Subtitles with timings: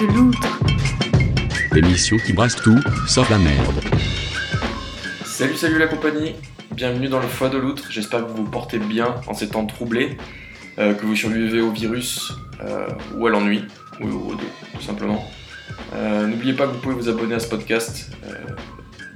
[0.00, 0.60] de l'outre.
[1.72, 3.80] L'émission qui brasse tout, sauf la merde.
[5.24, 6.34] Salut, salut la compagnie.
[6.72, 7.90] Bienvenue dans le foie de l'outre.
[7.90, 10.16] J'espère que vous vous portez bien en ces temps troublés,
[10.78, 13.64] euh, que vous survivez au virus euh, ou à l'ennui,
[14.00, 15.30] ou aux deux, tout simplement.
[15.94, 18.34] Euh, N'oubliez pas que vous pouvez vous abonner à ce podcast euh,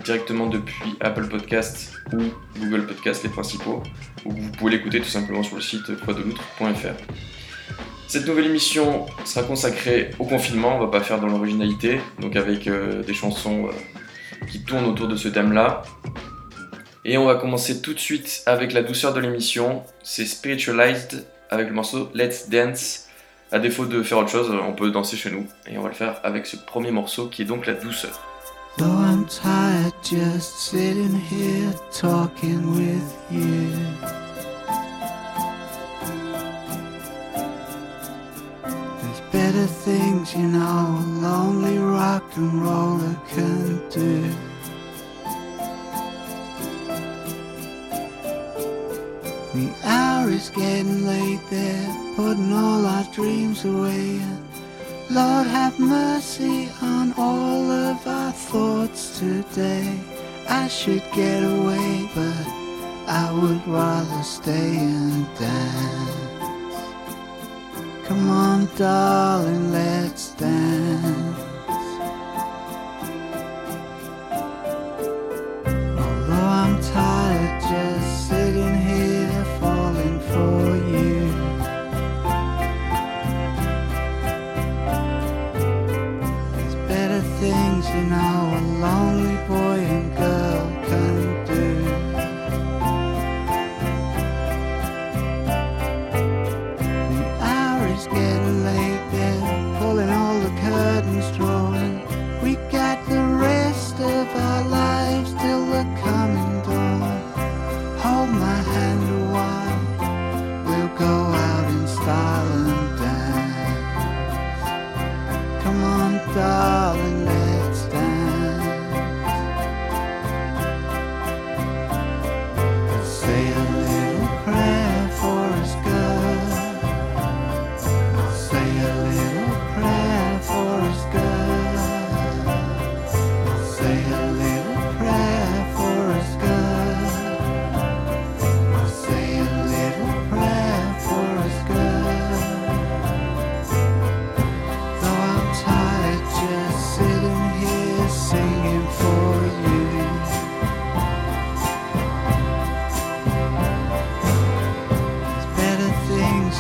[0.05, 2.21] directement depuis Apple Podcast ou
[2.61, 3.83] Google Podcast, les principaux,
[4.27, 6.95] ou vous pouvez l'écouter tout simplement sur le site foideloutre.fr.
[8.07, 12.69] Cette nouvelle émission sera consacrée au confinement, on va pas faire dans l'originalité, donc avec
[12.69, 15.83] euh, des chansons euh, qui tournent autour de ce thème-là.
[17.05, 21.69] Et on va commencer tout de suite avec la douceur de l'émission, c'est Spiritualized avec
[21.69, 23.09] le morceau Let's Dance.
[23.53, 25.95] À défaut de faire autre chose, on peut danser chez nous, et on va le
[25.95, 28.21] faire avec ce premier morceau qui est donc la douceur.
[39.35, 44.31] Better things, you know, a lonely rock and roller can do.
[49.55, 54.21] The hour is getting late, they're putting all our dreams away.
[55.11, 59.99] Lord have mercy on all of our thoughts today.
[60.49, 62.47] I should get away, but
[63.09, 66.24] I would rather stay and dance.
[68.07, 70.74] Come on, darling, let's dance.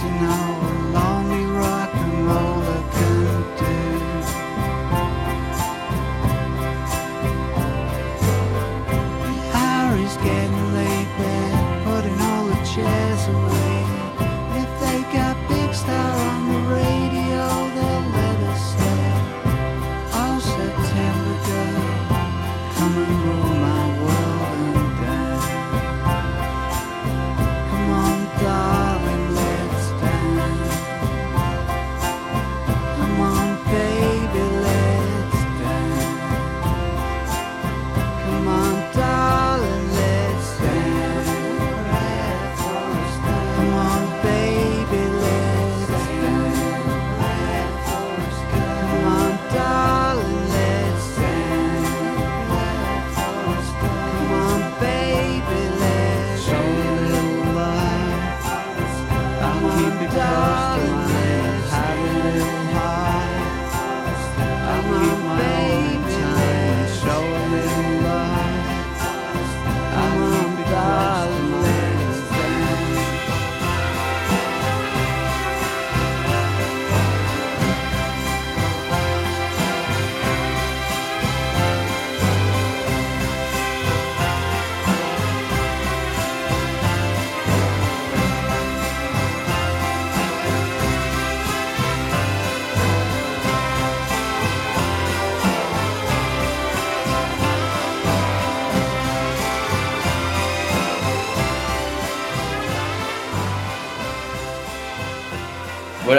[0.04, 0.43] tonight.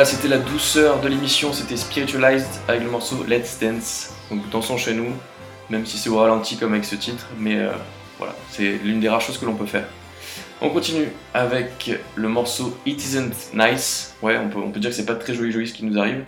[0.06, 4.94] C'était la douceur de l'émission, c'était Spiritualized avec le morceau Let's Dance, donc dansons chez
[4.94, 5.07] nous,
[5.72, 7.72] même si c'est au ralenti comme avec ce titre, mais euh,
[8.19, 9.86] voilà, c'est l'une des rares choses que l'on peut faire.
[10.62, 14.96] On continue avec le morceau It Isn't Nice, ouais, on peut, on peut dire que
[14.96, 16.24] c'est pas très joli joli ce qui nous arrive,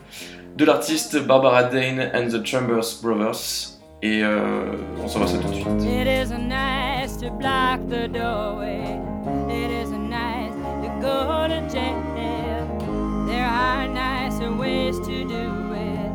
[0.55, 4.73] de l'artiste Barbara Dane and the Chambers Brothers, et euh,
[5.03, 5.67] on s'en va ça tout de suite.
[5.83, 8.99] It nice to block the doorway,
[9.49, 12.16] it isn't nice to go to jail.
[13.27, 16.11] There are nicer ways to do it,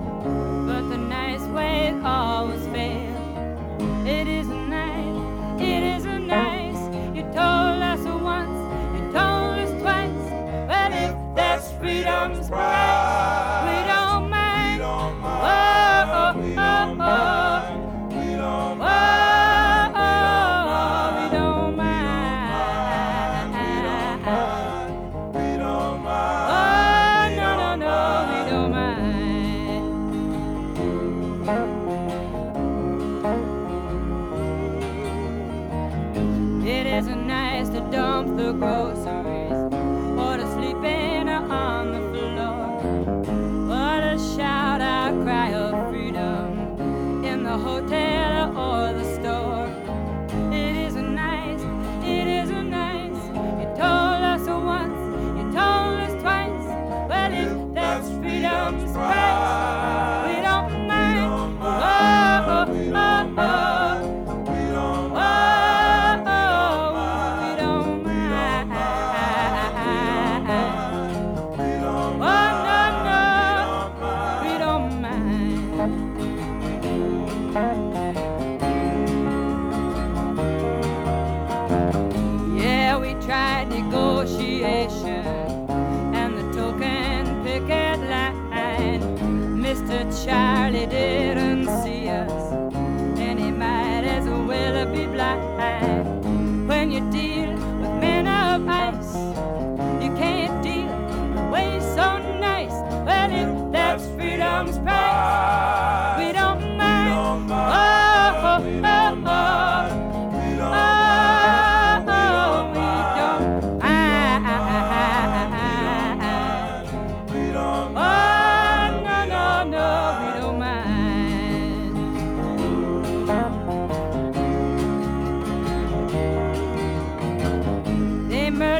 [0.66, 4.08] but the nice way always fails.
[4.08, 6.80] It isn't nice, it isn't nice.
[7.14, 8.58] You told us once,
[8.96, 10.26] you told us twice,
[10.66, 13.81] but if that's freedom's price,
[37.72, 39.41] to dump the groceries.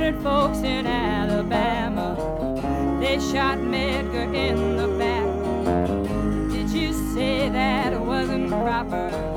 [0.02, 2.16] murdered folks in Alabama.
[3.00, 6.50] They shot Medgar in the back.
[6.50, 9.31] Did you say that wasn't proper?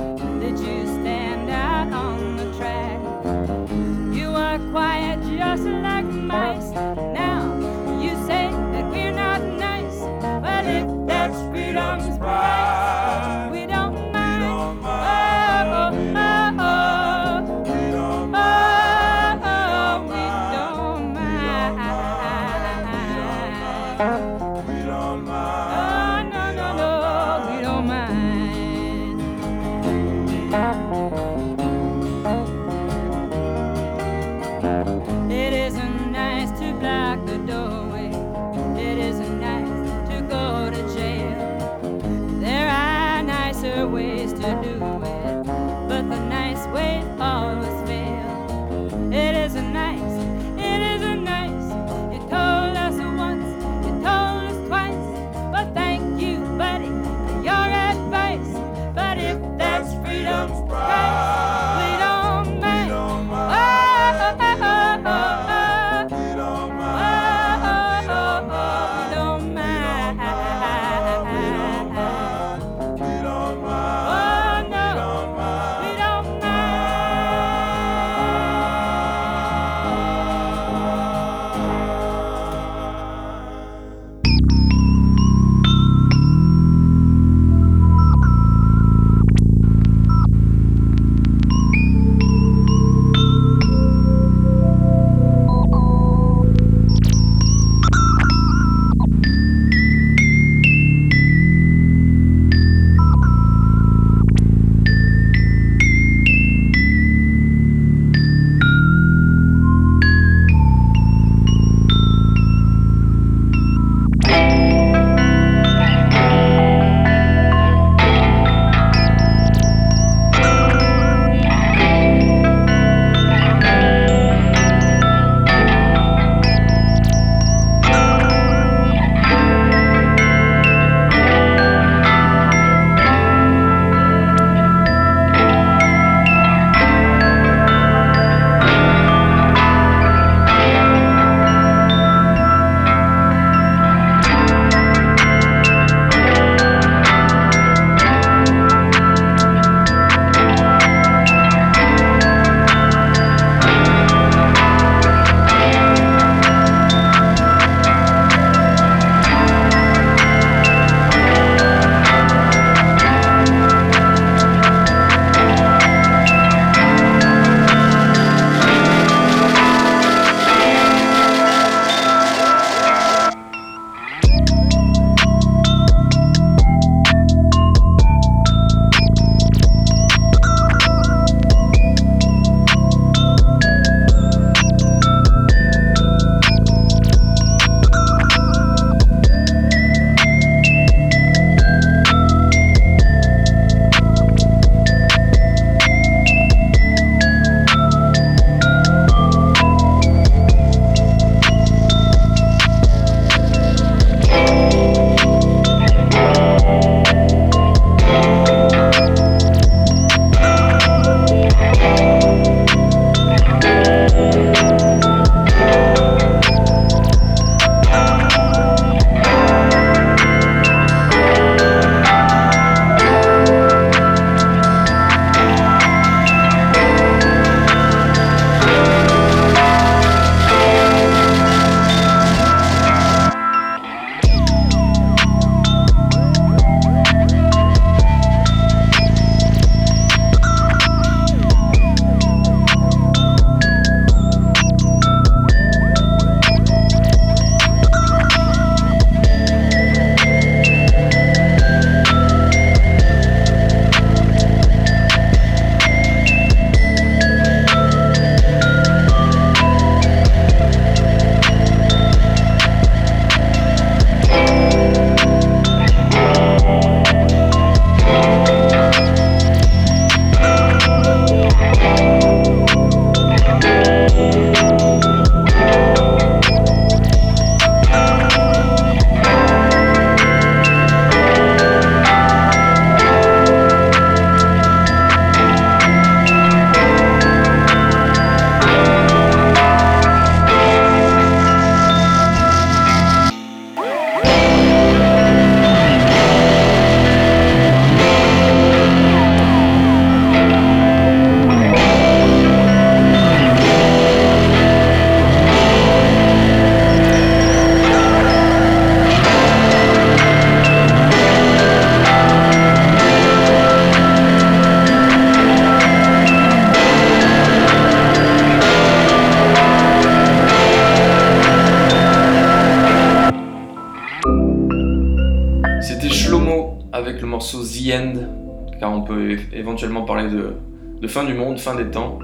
[331.15, 332.19] Fin du monde, fin des temps.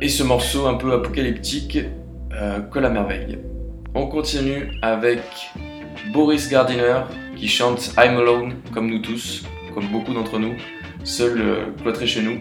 [0.00, 1.78] Et ce morceau un peu apocalyptique
[2.32, 3.38] euh, colle à merveille.
[3.94, 5.20] On continue avec
[6.12, 7.02] Boris Gardiner
[7.36, 10.56] qui chante I'm Alone, comme nous tous, comme beaucoup d'entre nous,
[11.04, 12.40] seul euh, cloîtré chez nous.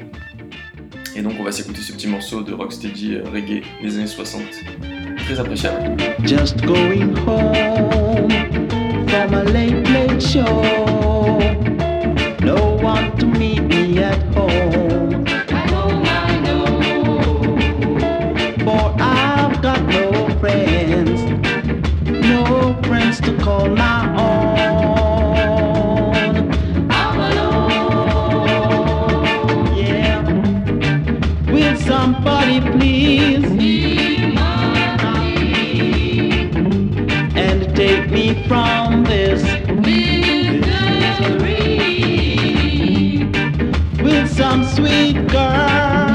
[1.15, 4.41] Et donc on va s'écouter ce petit morceau de rocksteady euh, reggae des années 60.
[5.17, 5.98] Très appréciable.
[6.24, 8.27] Just going home
[9.08, 10.63] from a late, late show.
[12.43, 14.31] No one to meet me at
[44.51, 46.10] some sweet girl.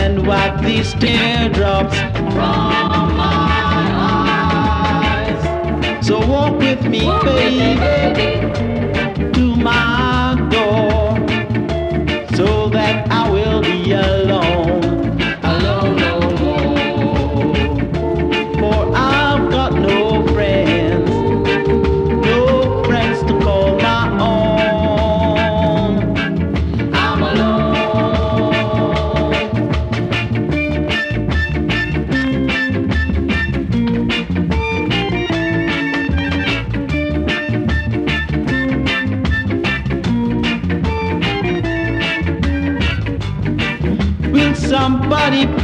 [0.00, 3.48] And wipe these teardrops from my
[5.18, 6.06] eyes?
[6.06, 8.36] So walk with me, baby,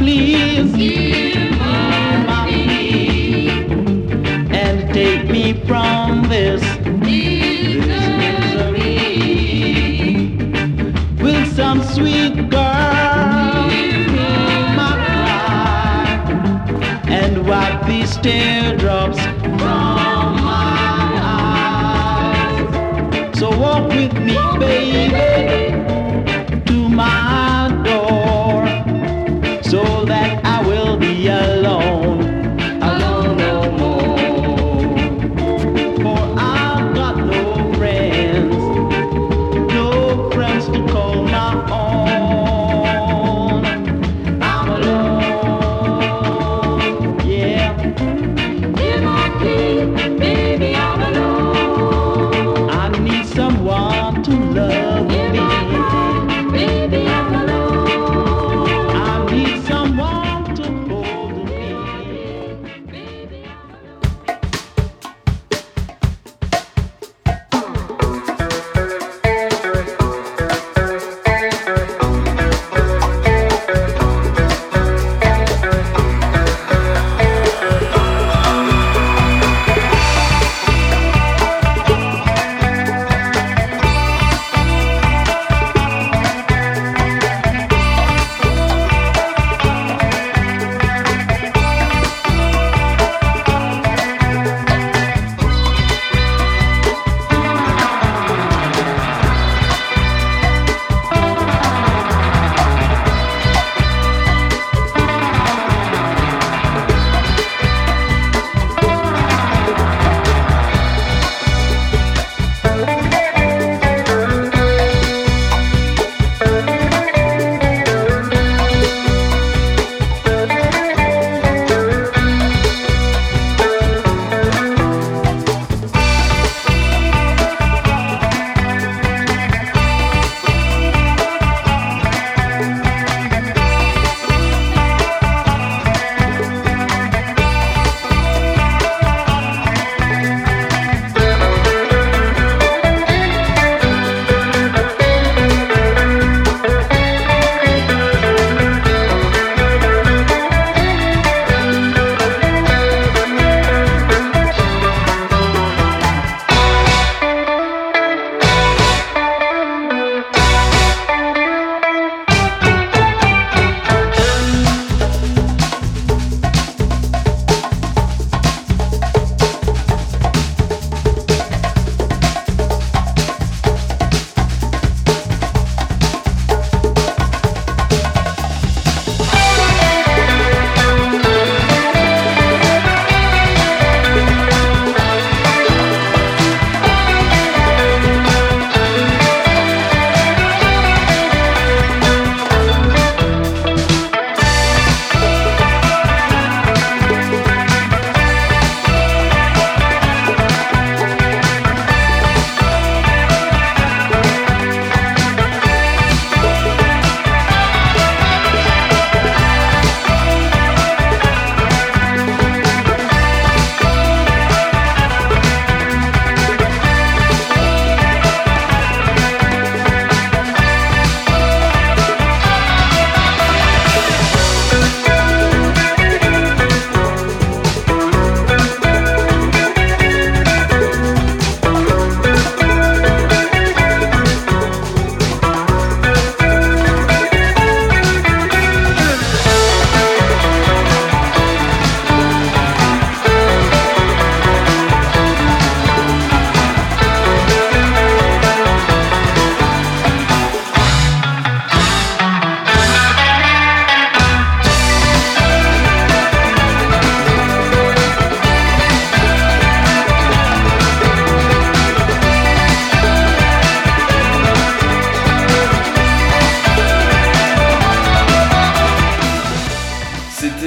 [0.01, 3.49] please hear my plea
[4.49, 6.63] and take me from this
[7.05, 7.45] misery?
[11.21, 13.67] Will some sweet girl
[14.79, 16.07] my cry
[17.07, 18.50] and wipe these teardrops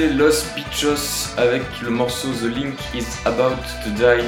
[0.09, 4.23] Los Bichos avec le morceau The Link is About to Die,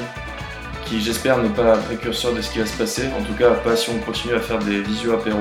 [0.85, 3.03] qui j'espère n'est pas précurseur de ce qui va se passer.
[3.17, 5.39] En tout cas, pas si on continue à faire des visio apéro.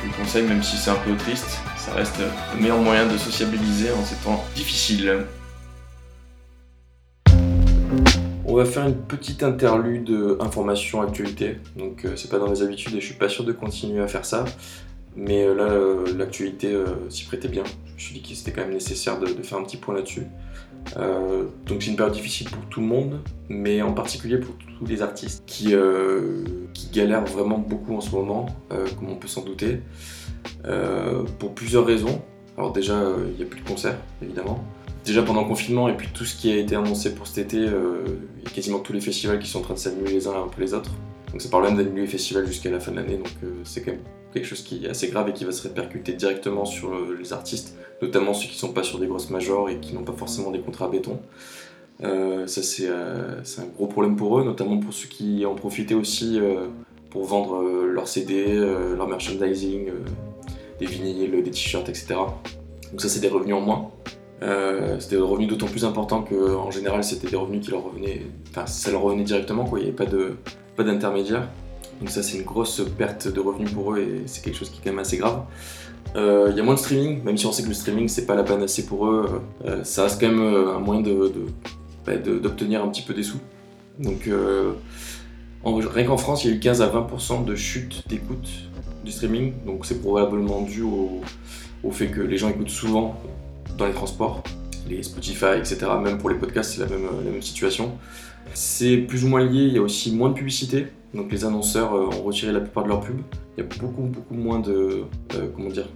[0.00, 3.06] Je vous le conseille, même si c'est un peu triste, ça reste le meilleur moyen
[3.06, 5.26] de sociabiliser en ces temps difficiles.
[8.46, 11.58] On va faire une petite interlude euh, information actualité.
[11.76, 14.08] Donc euh, c'est pas dans mes habitudes et je suis pas sûr de continuer à
[14.08, 14.44] faire ça.
[15.16, 17.64] Mais euh, là, euh, l'actualité euh, s'y prêtait bien.
[17.86, 20.26] Je me suis dit que c'était quand même nécessaire de, faire un petit point là-dessus.
[20.96, 25.00] Donc c'est une période difficile pour tout le monde, mais en particulier pour tous les
[25.00, 25.74] artistes qui,
[26.92, 29.80] galèrent vraiment beaucoup en ce moment, comme on peut s'en douter,
[31.38, 32.20] pour plusieurs raisons.
[32.58, 34.64] Alors déjà, il n'y a plus de concerts, évidemment.
[35.04, 37.58] Déjà pendant le confinement, et puis tout ce qui a été annoncé pour cet été,
[37.58, 40.44] il y a quasiment tous les festivals qui sont en train de s'annuler les uns
[40.44, 40.90] après les autres.
[41.30, 43.30] Donc ça parle même d'annuler les festivals jusqu'à la fin de l'année, donc
[43.62, 44.00] c'est quand même
[44.32, 47.32] quelque chose qui est assez grave et qui va se répercuter directement sur euh, les
[47.32, 50.50] artistes, notamment ceux qui sont pas sur des grosses majors et qui n'ont pas forcément
[50.50, 51.20] des contrats à béton.
[52.02, 55.54] Euh, ça c'est euh, c'est un gros problème pour eux, notamment pour ceux qui en
[55.54, 56.40] profitaient aussi
[57.10, 58.56] pour vendre leurs CD,
[58.96, 59.90] leur merchandising,
[60.80, 62.14] des vinyles, des t-shirts, etc.
[62.90, 63.90] Donc ça c'est des revenus en moins.
[64.98, 68.66] C'était des revenus d'autant plus importants qu'en général c'était des revenus qui leur revenaient, enfin
[68.66, 70.36] ça leur revenait directement quoi, il n'y avait pas de
[70.74, 71.46] pas d'intermédiaire.
[72.02, 74.80] Donc ça c'est une grosse perte de revenus pour eux et c'est quelque chose qui
[74.80, 75.42] est quand même assez grave.
[76.16, 78.26] Euh, Il y a moins de streaming, même si on sait que le streaming c'est
[78.26, 81.46] pas la panacée pour eux, euh, ça reste quand même euh, un moyen de- de-
[82.04, 83.38] bah, de- d'obtenir un petit peu des sous.
[84.00, 84.28] Donc
[85.62, 88.48] en- rien qu'en France il y a eu 15 à 20% de chute d'écoute
[89.04, 91.20] du streaming, donc c'est probablement dû au,
[91.84, 93.16] au fait que les gens écoutent souvent
[93.78, 94.42] dans les transports,
[94.88, 95.78] les Spotify, etc.
[96.02, 97.92] Même pour les podcasts, c'est la même situation.
[98.54, 101.94] C'est plus ou moins lié, il y a aussi moins de publicité, donc les annonceurs
[101.94, 103.20] euh, ont retiré la plupart de leurs pubs.
[103.56, 105.04] Il y a beaucoup, beaucoup moins de.
[105.34, 105.88] euh, comment dire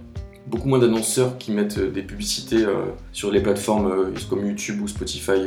[0.47, 2.65] Beaucoup moins d'annonceurs qui mettent euh, des publicités
[3.11, 5.41] sur les plateformes comme YouTube ou Spotify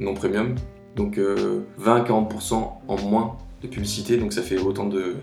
[0.00, 0.54] non premium.
[0.96, 2.54] Donc euh, 20 à 40%
[2.88, 5.16] en moins de publicité, donc ça fait autant de,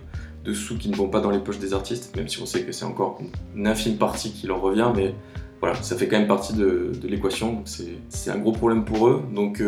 [0.43, 2.63] de sous qui ne vont pas dans les poches des artistes, même si on sait
[2.63, 3.19] que c'est encore
[3.55, 5.13] une infime partie qui leur revient, mais
[5.60, 9.21] voilà, ça fait quand même partie de, de l'équation, c'est un gros problème pour eux.
[9.34, 9.62] Donc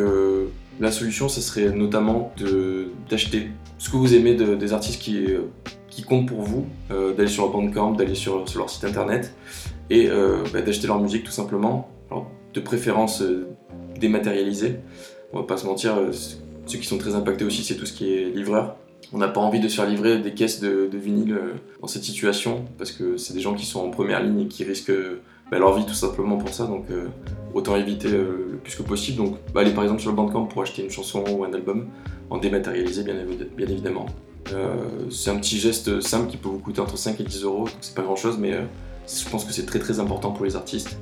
[0.80, 2.34] la solution, ça serait notamment
[3.10, 5.42] d'acheter ce que vous aimez de- des artistes qui, euh,
[5.90, 9.34] qui comptent pour vous, euh, d'aller sur leur Bandcamp, d'aller sur, sur leur site internet
[9.90, 13.22] et euh, bah, d'acheter leur musique tout simplement, Alors, de préférence
[14.00, 14.80] dématérialisée.
[15.34, 15.96] On va pas se mentir,
[16.66, 18.76] ceux qui sont très impactés aussi, c'est tout ce qui est livreur.
[19.14, 21.38] On n'a pas envie de se faire livrer des caisses de, de vinyle
[21.82, 24.64] dans cette situation parce que c'est des gens qui sont en première ligne et qui
[24.64, 24.92] risquent
[25.52, 26.66] bah, leur vie tout simplement pour ça.
[26.66, 27.08] Donc euh,
[27.54, 29.18] autant éviter euh, le plus que possible.
[29.18, 31.88] Donc bah, aller par exemple sur le Bandcamp pour acheter une chanson ou un album
[32.30, 33.16] en dématérialisé bien,
[33.56, 34.06] bien évidemment.
[34.54, 34.76] Euh,
[35.10, 37.78] c'est un petit geste simple qui peut vous coûter entre 5 et 10 euros, donc
[37.82, 40.98] c'est pas grand chose, mais je pense que c'est très très important pour les artistes.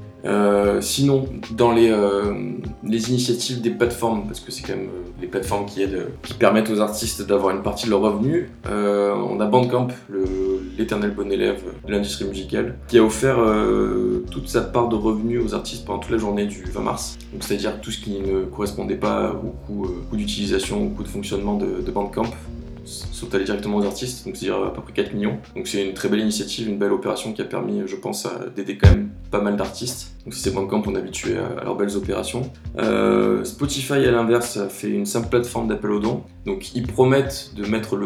[0.82, 1.96] Sinon, dans les,
[2.84, 4.90] les initiatives des plateformes, parce que c'est quand même
[5.22, 9.40] les plateformes qui aident, qui permettent aux artistes d'avoir une partie de leurs revenus, on
[9.40, 9.90] a Bandcamp,
[10.78, 15.42] l'éternel bon élève de l'industrie musicale, qui a offert euh, toute sa part de revenus
[15.44, 17.18] aux artistes pendant toute la journée du 20 mars.
[17.40, 21.58] C'est-à-dire tout ce qui ne correspondait pas au coût, euh, d'utilisation, au coût de fonctionnement
[21.58, 22.32] de Bandcamp
[23.16, 25.38] sont allés directement aux artistes, donc c'est-à-dire à peu près 4 millions.
[25.56, 28.78] Donc c'est une très belle initiative, une belle opération qui a permis, je pense, d'aider
[28.78, 30.16] quand même pas mal d'artistes.
[30.26, 32.52] Donc c'est Bandcamp, on est habitué à, à leurs belles opérations.
[32.80, 36.24] Euh, Spotify, à l'inverse, a fait une simple plateforme d'appel aux dons.
[36.46, 38.00] Donc ils promettent de mettre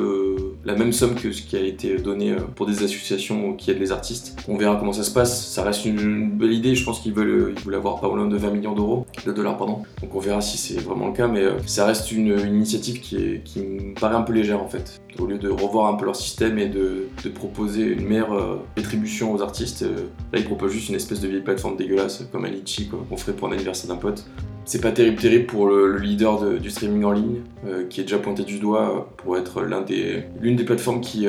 [0.65, 3.79] la même somme que ce qui a été donné euh, pour des associations qui aident
[3.79, 4.37] les artistes.
[4.47, 5.47] On verra comment ça se passe.
[5.47, 6.75] Ça reste une, belle idée.
[6.75, 9.57] Je pense qu'ils veulent, ils voulaient avoir pas loin de 20 millions d'euros, de dollars,
[9.57, 9.83] pardon.
[10.01, 13.59] Donc on verra si c'est vraiment le cas, mais euh, ça reste une, initiative qui
[13.59, 14.99] me paraît un peu légère en fait.
[15.19, 19.33] Au lieu de revoir un peu leur système et de, proposer une meilleure euh, rétribution
[19.33, 22.49] aux artistes, euh, là ils proposent juste une espèce de vieille plateforme dégueulasse comme un
[22.49, 24.25] litchi quoi, qu'on ferait pour un anniversaire d'un pote.
[24.65, 28.01] C'est pas terrible terrible pour le, le leader de- du streaming en ligne, euh, qui
[28.01, 31.27] est déjà pointé du doigt pour être des, l'une des plateformes qui,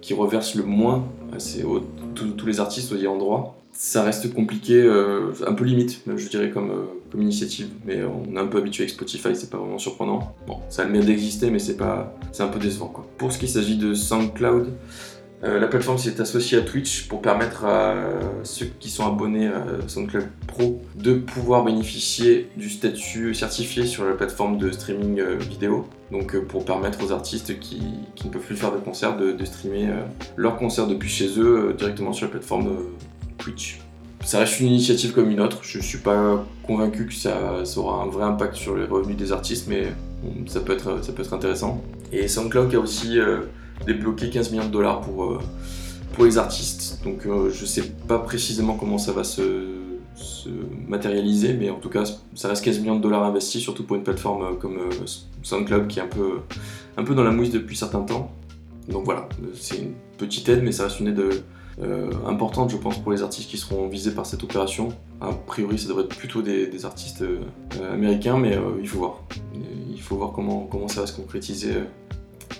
[0.00, 1.82] qui reverse le moins à ses- aux-
[2.14, 3.58] tous les artistes aux ayants droit.
[3.72, 4.82] Ça reste compliqué,
[5.46, 6.70] un peu limite, je dirais, comme,
[7.12, 7.68] comme initiative.
[7.84, 10.34] Mais on est un peu habitué avec Spotify, c'est pas vraiment surprenant.
[10.46, 12.88] Bon, ça a le mérite d'exister, mais c'est pas, c'est un peu décevant.
[12.88, 13.06] Quoi.
[13.18, 14.72] Pour ce qui s'agit de SoundCloud,
[15.44, 17.96] euh, la plateforme s'est associée à Twitch pour permettre à
[18.44, 24.14] ceux qui sont abonnés à SoundCloud Pro de pouvoir bénéficier du statut certifié sur la
[24.14, 25.86] plateforme de streaming euh, vidéo.
[26.12, 27.82] Donc euh, pour permettre aux artistes qui,
[28.24, 29.88] ne peuvent plus faire de concerts de, de streamer
[30.36, 32.76] leurs concerts depuis chez eux directement sur la plateforme
[33.36, 33.80] Twitch.
[34.24, 35.58] Ça reste une initiative comme une autre.
[35.62, 39.66] Je suis pas convaincu que ça, aura un vrai impact sur les revenus des artistes,
[39.68, 39.88] mais
[40.46, 41.82] ça, peut être, ça peut être intéressant.
[42.12, 43.40] Et SoundCloud a aussi euh,
[43.86, 45.38] débloqué 15 millions de dollars pour, euh,
[46.12, 47.00] pour les artistes.
[47.04, 49.42] Donc euh, je sais pas précisément comment ça va se,
[50.14, 50.48] se
[50.86, 52.04] matérialiser, mais en tout cas,
[52.34, 54.78] ça reste 15 millions de dollars investis, surtout pour une plateforme comme
[55.42, 56.40] SoundCloud qui est un peu,
[56.96, 58.30] un peu dans la mouise depuis certains temps.
[58.88, 61.42] Donc voilà, c'est une petite aide, mais ça reste une aide
[61.80, 64.90] euh, importante, je pense, pour les artistes qui seront visés par cette opération.
[65.20, 67.40] A priori, ça devrait être plutôt des, artistes euh,
[67.92, 69.22] américains, mais euh, il faut voir.
[69.90, 71.74] Il faut voir comment, comment ça va se concrétiser.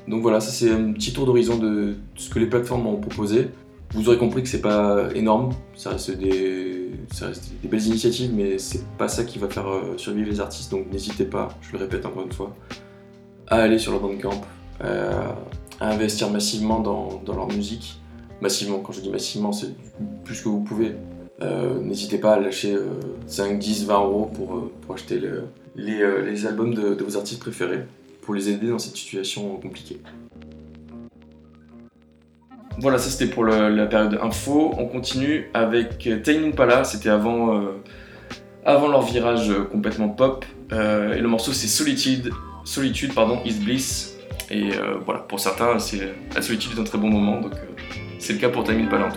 [0.07, 3.49] Donc voilà, ça c'est un petit tour d'horizon de ce que les plateformes ont proposé.
[3.95, 8.33] Vous aurez compris que c'est pas énorme, ça reste des, ça reste des belles initiatives,
[8.35, 11.73] mais c'est pas ça qui va faire euh, survivre les artistes, donc n'hésitez pas, je
[11.73, 12.57] le répète encore une fois,
[13.49, 14.41] à aller sur leur Bandcamp,
[14.83, 15.13] euh,
[15.79, 18.01] à investir massivement dans, dans leur musique.
[18.43, 19.69] Massivement, quand je dis massivement, c'est
[20.25, 20.93] plus que vous pouvez.
[21.43, 22.89] Euh, N'hésitez pas à lâcher euh,
[23.29, 25.45] 5, 10, 20 euros pour, euh, pour acheter le-
[25.77, 27.85] les, euh, les albums de, vos artistes préférés,
[28.21, 30.01] pour les aider dans cette situation compliquée.
[32.81, 34.75] Voilà, ça c'était pour la période info.
[34.77, 37.61] On continue avec Tame Impala, c'était avant,
[38.65, 40.45] avant leur virage complètement pop.
[40.73, 40.75] Et
[41.21, 42.31] le morceau c'est Solitude,
[42.65, 44.17] Solitude pardon, is Bliss.
[44.51, 44.71] Et
[45.05, 45.75] voilà, pour certains,
[46.35, 47.53] la solitude est un très bon moment, donc
[48.23, 49.11] c'est le cas pour Tame Impala en.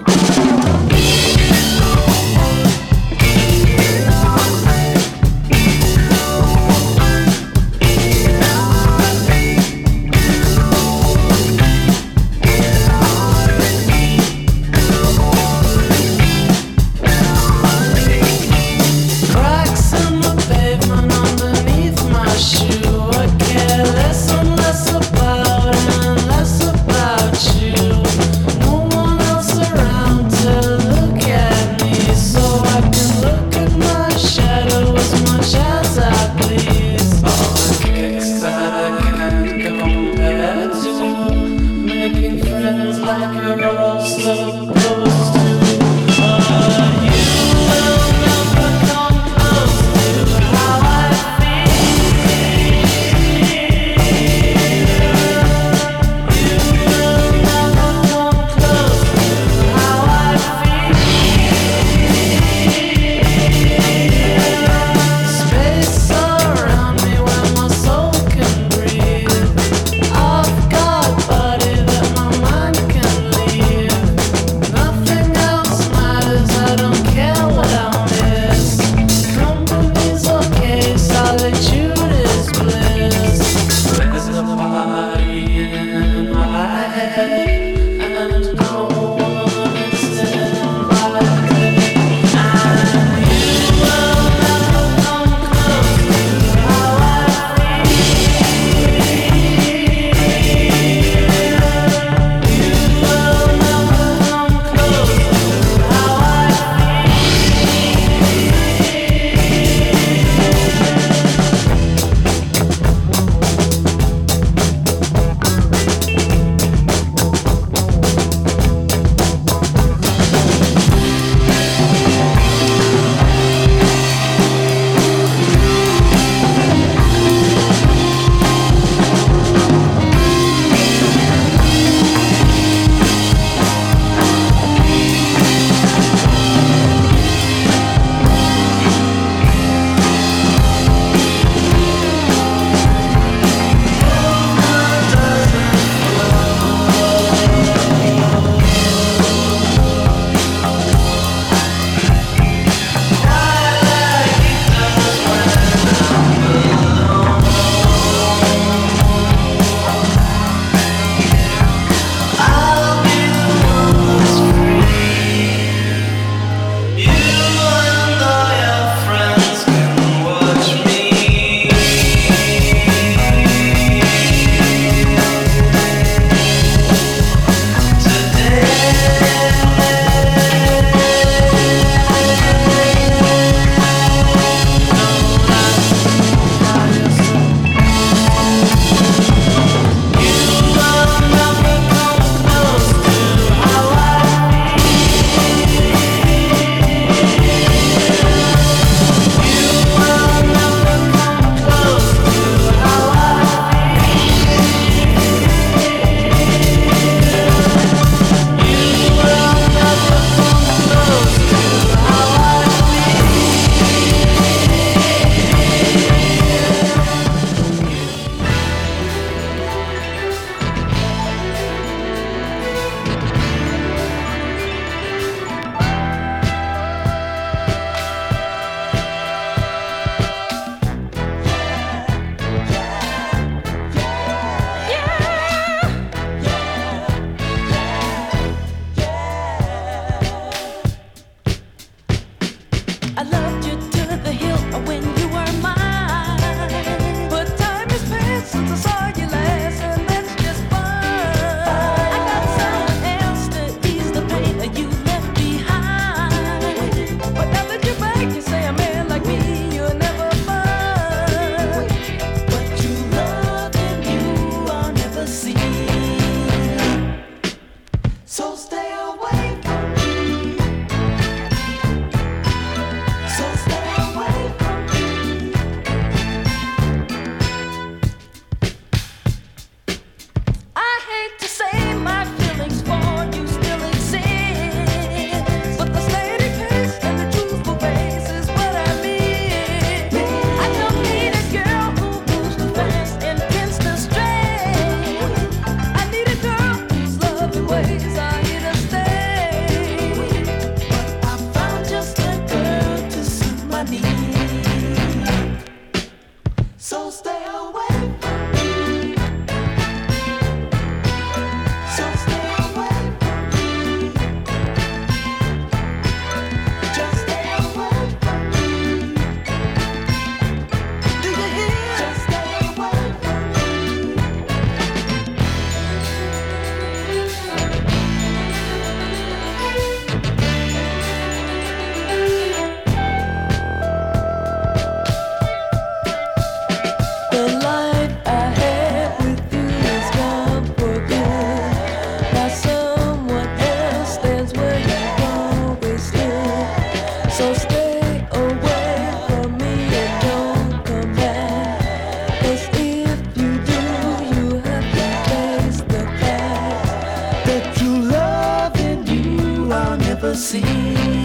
[360.32, 361.25] assim.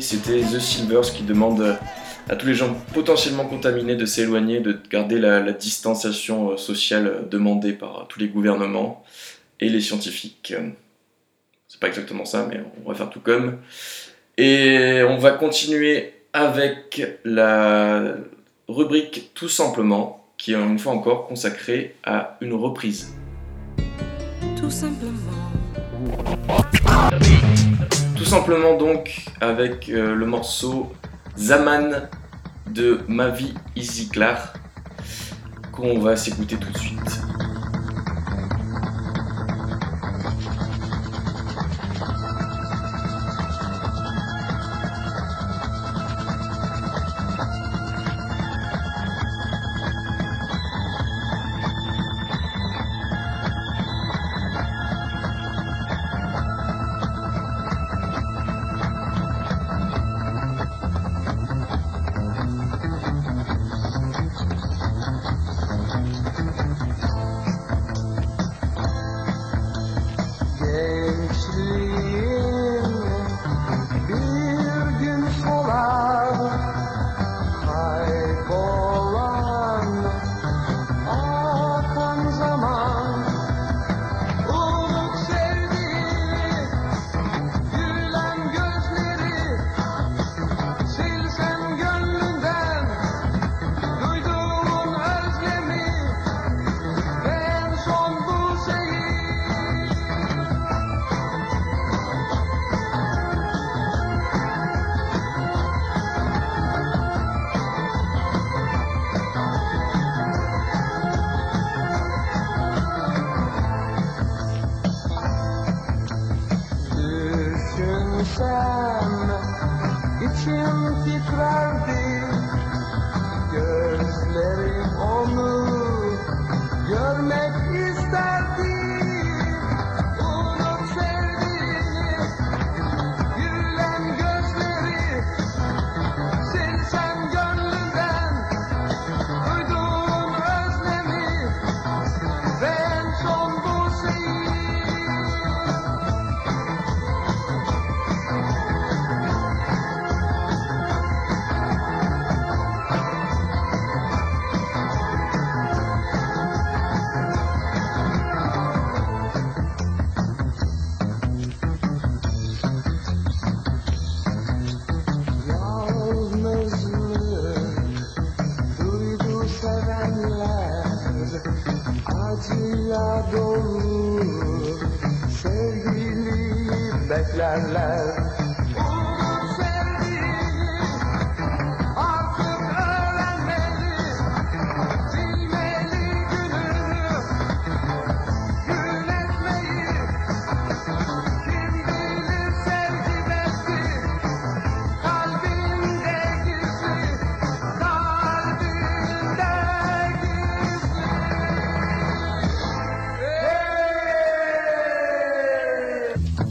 [0.00, 1.76] C'était The Silvers qui demande
[2.28, 7.06] à tous les gens potentiellement contaminés de s'éloigner, de garder la, la, distanciation euh, sociale
[7.06, 9.04] euh, demandée par euh, tous les gouvernements
[9.60, 10.54] et les scientifiques.
[11.68, 13.58] C'est pas exactement ça, mais on va faire tout comme.
[14.36, 18.16] Et on va continuer avec la
[18.68, 23.12] rubrique Tout simplement, qui est une fois encore consacrée à une reprise.
[24.56, 25.38] Tout simplement.
[28.18, 30.92] Tout simplement donc avec euh, le morceau
[31.36, 32.08] Zaman
[32.68, 34.54] de Ma vie Easy Clar
[35.70, 37.20] qu'on va s'écouter tout de suite.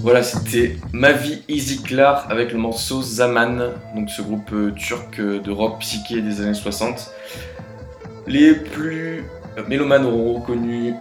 [0.08, 5.20] Voilà, c'était Ma vie Easy Clar avec le morceau Zaman, donc ce groupe euh, turc
[5.20, 7.12] euh, de rock psyché des années 60.
[8.26, 9.26] Les plus
[9.68, 10.93] mélomanes auront reconnu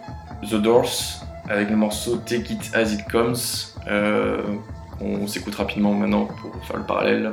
[0.50, 3.36] The Doors avec le morceau Take It As It Comes.
[3.86, 4.42] Euh,
[5.00, 7.32] on s'écoute rapidement maintenant pour faire le parallèle.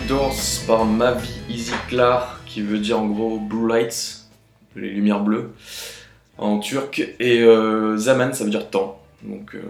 [0.00, 0.34] Doors
[0.66, 1.72] par Ma vie Easy
[2.46, 4.26] qui veut dire en gros Blue Lights,
[4.76, 5.52] les lumières bleues,
[6.38, 9.00] en turc, et euh, Zaman, ça veut dire temps.
[9.22, 9.60] Donc euh,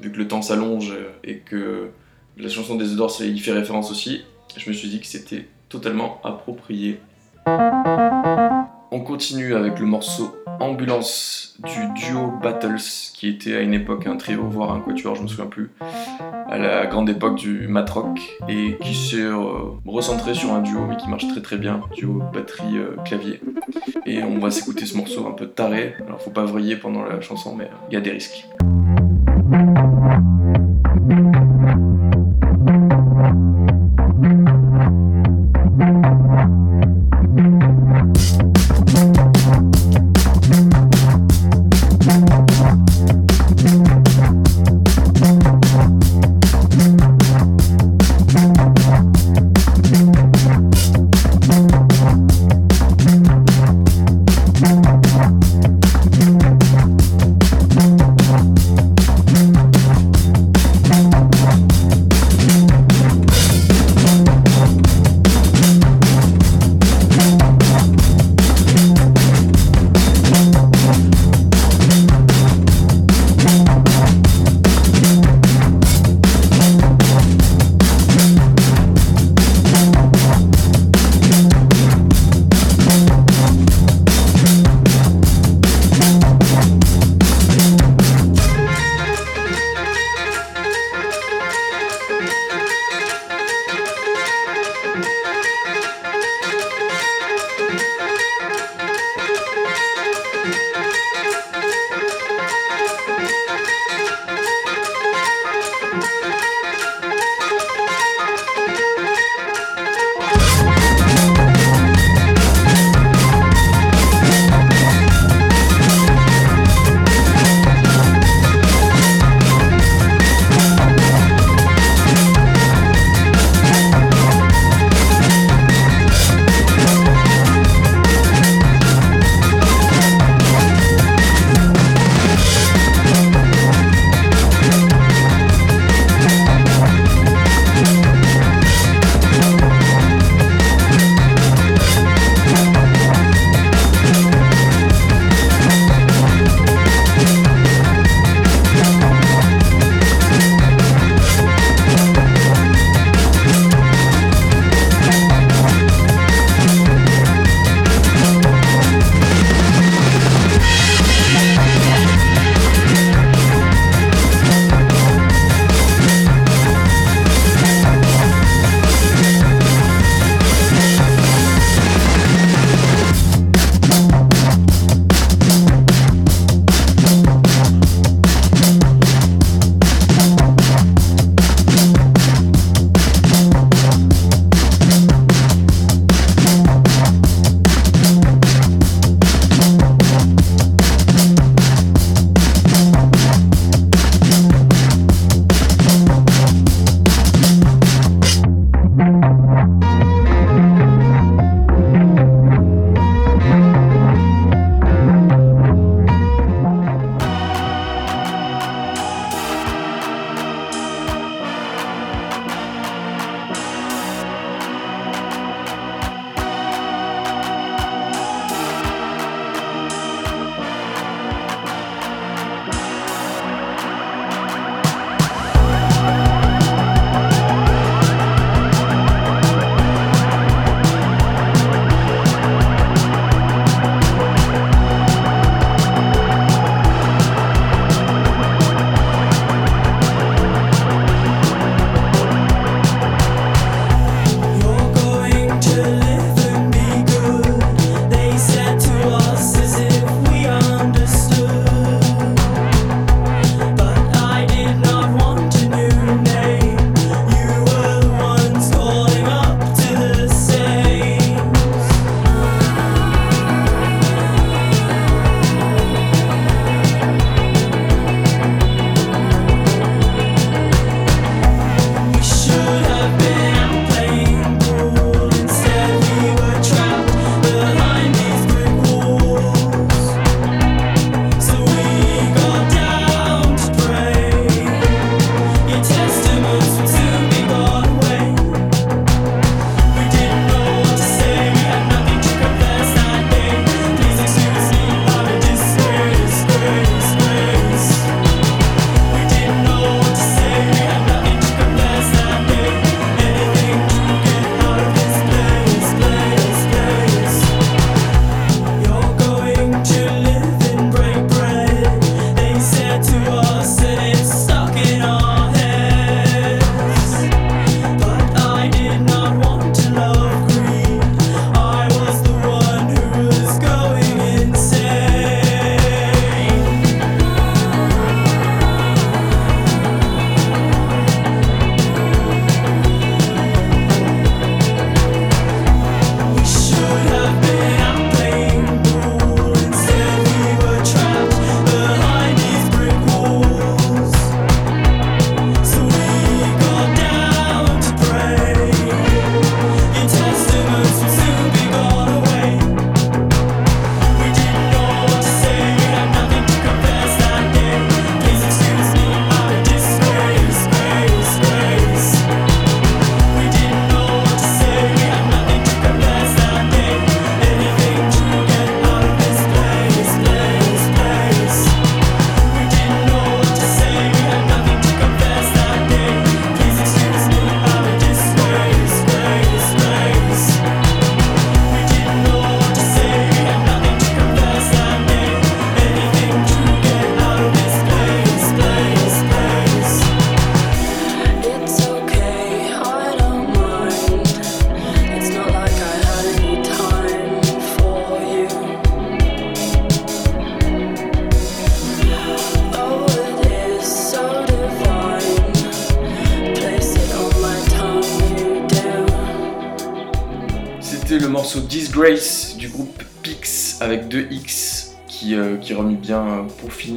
[0.00, 0.92] vu que le temps s'allonge
[1.22, 1.90] et que
[2.36, 4.24] la chanson des The Doors y fait référence aussi,
[4.56, 7.00] je me suis dit que c'était totalement approprié.
[8.94, 14.16] On continue avec le morceau Ambulance du duo Battles, qui était à une époque un
[14.16, 15.72] trio, voire un quatuor, je me souviens plus
[16.48, 19.36] à la grande époque du mat rock et qui s'est euh,
[19.84, 22.94] recentré sur un duo mais qui marche très très bien, duo batterie euh.
[24.06, 25.96] Et on va s'écouter ce morceau un peu taré.
[26.06, 28.46] Alors faut pas vriller pendant la chanson mais il y a des risques.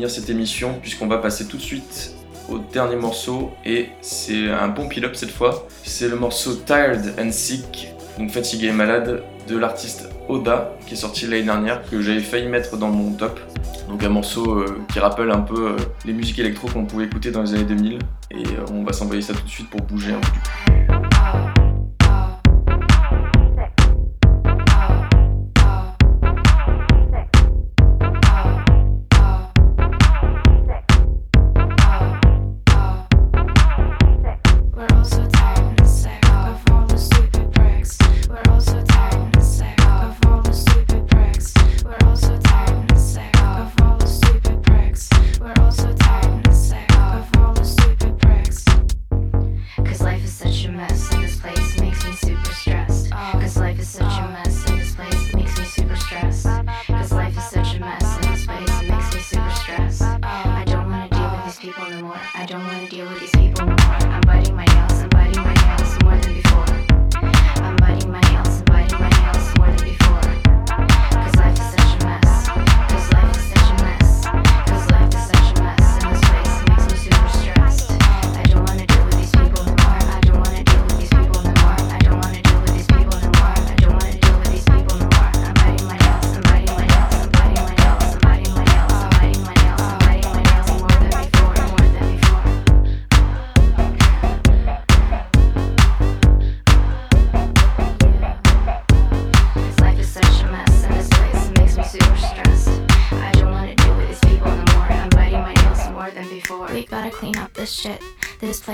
[0.10, 2.16] Cette émission puisqu'on va passer tout de suite
[2.49, 5.68] au dernier morceau et c'est un bon pile-up cette fois.
[5.84, 10.97] C'est le morceau Tired and Sick, donc fatigué et malade, de l'artiste Oda qui est
[10.97, 13.39] sorti l'année dernière que j'avais failli mettre dans mon top.
[13.89, 17.32] Donc un morceau euh, qui rappelle un peu euh, les musiques électro qu'on pouvait écouter
[17.32, 17.99] dans les années 2000
[18.32, 18.39] et euh,
[18.74, 20.66] on va s'envoyer ça tout de suite pour bouger un peu.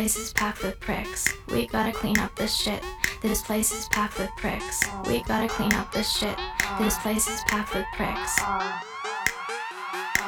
[0.03, 1.33] Place is packed with pricks.
[1.47, 2.83] We gotta clean up this shit.
[3.21, 4.83] This place is packed with pricks.
[5.07, 6.35] We gotta clean up this shit.
[6.77, 8.35] This place is packed with pricks.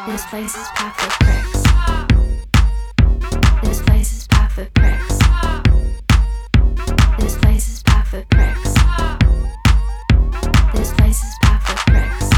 [0.08, 1.64] This place is packed with pricks.
[3.64, 5.20] This place is packed with pricks.
[7.20, 8.74] This place is packed with pricks.
[10.74, 12.30] This place is packed with pricks.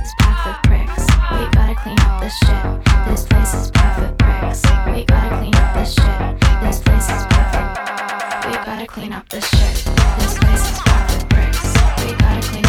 [0.00, 1.06] It's packed with pricks.
[1.30, 2.64] We gotta clean up this shit.
[3.06, 4.62] This place is packed with pricks.
[4.90, 6.13] We gotta clean up this shit.
[8.86, 9.84] Gotta clean up this shit.
[10.18, 11.62] This place is packed with pricks.
[12.04, 12.63] We gotta clean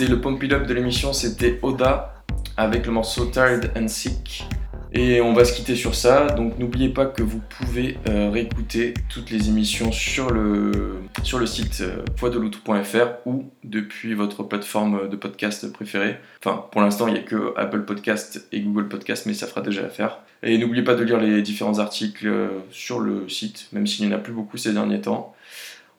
[0.00, 2.14] c'était le pump it up de l'émission, c'était Oda
[2.56, 4.46] avec le morceau Tired and Sick.
[4.94, 8.94] Et on va se quitter sur ça, donc n'oubliez pas que vous pouvez euh, réécouter
[9.10, 15.70] toutes les émissions sur le, sur le site euh, ou depuis votre plateforme de podcast
[15.70, 16.16] préférée.
[16.42, 19.60] Enfin, pour l'instant, il n'y a que Apple Podcast et Google Podcast, mais ça fera
[19.60, 20.20] déjà l'affaire.
[20.42, 24.14] Et n'oubliez pas de lire les différents articles euh, sur le site, même s'il n'y
[24.14, 25.34] en a plus beaucoup ces derniers temps.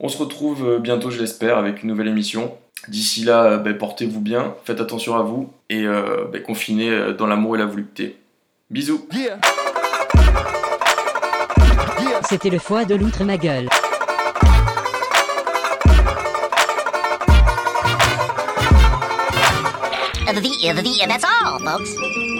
[0.03, 2.57] On se retrouve euh, bientôt, je l'espère, avec une nouvelle émission.
[2.87, 7.13] D'ici là, euh, ben, portez-vous bien, faites attention à vous et euh, ben, confinez euh,
[7.13, 8.17] dans l'amour et la volupté.
[8.71, 9.07] Bisous
[12.27, 13.69] C'était le foie de l'outre ma gueule.
[20.27, 22.30] The, the, the, that's all, folks.